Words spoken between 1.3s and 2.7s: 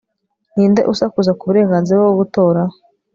ku burenganzira bwo gutora